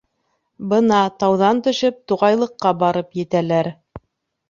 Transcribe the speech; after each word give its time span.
Бына, 0.71 1.01
тауҙан 1.25 1.61
төшөп, 1.69 2.01
туғайлыҡҡа 2.13 2.75
барып 2.83 3.17
етәләр. 3.25 3.75